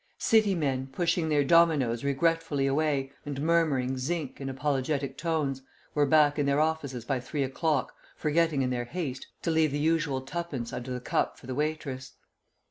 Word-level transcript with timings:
City 0.17 0.55
men, 0.55 0.87
pushing 0.87 1.29
their 1.29 1.43
dominoes 1.43 2.03
regretfully 2.03 2.65
away, 2.65 3.11
and 3.23 3.39
murmuring 3.39 3.99
"Zinc" 3.99 4.41
in 4.41 4.49
apologetic 4.49 5.15
tones, 5.15 5.61
were 5.93 6.07
back 6.07 6.39
in 6.39 6.47
their 6.47 6.59
offices 6.59 7.05
by 7.05 7.19
three 7.19 7.43
o'clock, 7.43 7.93
forgetting 8.15 8.63
in 8.63 8.71
their 8.71 8.85
haste 8.85 9.27
to 9.43 9.51
leave 9.51 9.71
the 9.71 9.77
usual 9.77 10.19
twopence 10.21 10.73
under 10.73 10.89
the 10.91 10.99
cup 10.99 11.37
for 11.37 11.45
the 11.45 11.53
waitress. 11.53 12.13